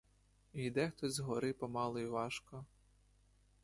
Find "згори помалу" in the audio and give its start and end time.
1.13-1.99